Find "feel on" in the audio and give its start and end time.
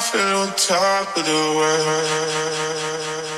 0.00-0.54